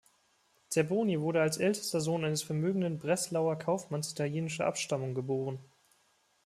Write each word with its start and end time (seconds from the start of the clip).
Zerboni 0.71 1.21
wurde 1.21 1.43
als 1.43 1.57
ältester 1.57 2.01
Sohn 2.01 2.25
eines 2.25 2.41
vermögenden 2.41 2.97
Breslauer 2.97 3.55
Kaufmanns 3.59 4.11
italienischer 4.13 4.65
Abstammung 4.65 5.13
geboren. 5.13 5.59